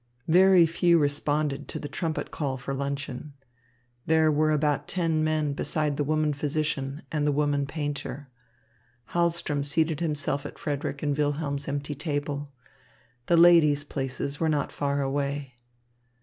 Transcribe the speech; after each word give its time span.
Very 0.27 0.65
few 0.65 0.97
responded 0.97 1.67
to 1.67 1.77
the 1.77 1.87
trumpet 1.87 2.31
call 2.31 2.57
for 2.57 2.73
luncheon. 2.73 3.33
There 4.07 4.31
were 4.31 4.49
about 4.51 4.87
ten 4.87 5.23
men 5.23 5.53
beside 5.53 5.95
the 5.95 6.03
woman 6.03 6.33
physician 6.33 7.03
and 7.11 7.27
the 7.27 7.31
woman 7.31 7.67
painter. 7.67 8.27
Hahlström 9.11 9.63
seated 9.63 9.99
himself 9.99 10.43
at 10.43 10.57
Frederick's 10.57 11.03
and 11.03 11.15
Wilhelm's 11.15 11.67
empty 11.67 11.93
table. 11.93 12.51
The 13.27 13.37
ladies' 13.37 13.83
places 13.83 14.39
were 14.39 14.49
not 14.49 14.71
far 14.71 15.03
away. 15.03 15.59